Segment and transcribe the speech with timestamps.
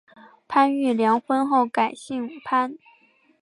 [0.47, 2.75] 潘玉良婚后改姓潘。